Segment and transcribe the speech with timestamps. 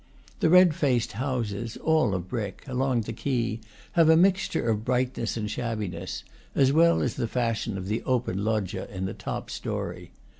[0.39, 3.59] The red faced houses all of brick along the quay
[3.91, 6.23] have a mixture of brightness and shabbiness,
[6.55, 10.09] as well as the fashion of the open loggia in the top story.